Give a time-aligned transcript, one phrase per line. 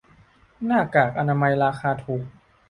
[0.65, 2.23] หน้ากากอนามัยราคาถูก